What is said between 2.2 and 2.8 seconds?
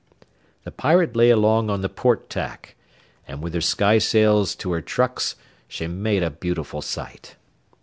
tack,